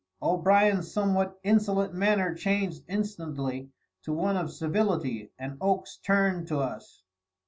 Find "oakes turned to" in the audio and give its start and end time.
5.61-6.57